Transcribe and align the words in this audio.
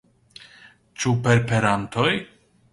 Ĉu 1.03 1.13
per 1.27 1.45
perantoj? 1.53 2.11